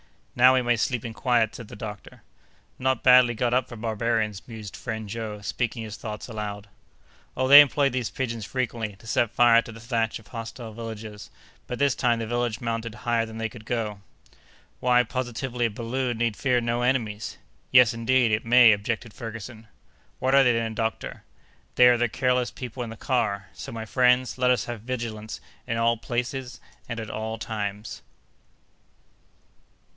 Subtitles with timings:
[0.35, 2.23] "Now we may sleep in quiet," said the doctor.
[2.79, 6.67] "Not badly got up for barbarians," mused friend Joe, speaking his thoughts aloud.
[7.37, 11.29] "Oh, they employ these pigeons frequently, to set fire to the thatch of hostile villages;
[11.67, 14.01] but this time the village mounted higher than they could go."
[14.79, 17.37] "Why, positively, a balloon need fear no enemies!"
[17.69, 19.67] "Yes, indeed, it may!" objected Ferguson.
[20.17, 21.23] "What are they, then, doctor?"
[21.75, 23.49] "They are the careless people in the car!
[23.53, 26.59] So, my friends, let us have vigilance in all places
[26.89, 28.01] and at all times."